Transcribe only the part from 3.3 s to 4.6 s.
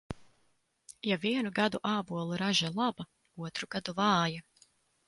otru gadu vāja.